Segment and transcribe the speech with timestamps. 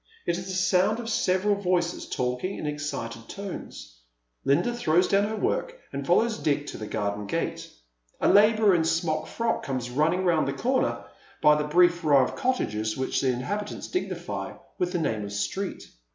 [0.25, 3.99] It is the sound of several voices talking in excited tones.
[4.43, 7.69] Linda throws do^vn her work and follows Dick to the garden gate.
[8.19, 11.05] A labourer in a smock frock comes running round the corner,
[11.39, 15.33] by the brief row of cottages which the inhabi tants dignify with the name of
[15.33, 15.83] street.